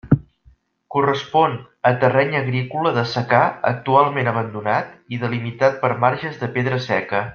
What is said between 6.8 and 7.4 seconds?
seca.